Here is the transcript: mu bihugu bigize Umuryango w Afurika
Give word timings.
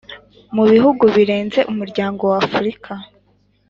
mu 0.55 0.63
bihugu 0.71 1.03
bigize 1.15 1.59
Umuryango 1.71 2.21
w 2.31 2.35
Afurika 2.43 2.91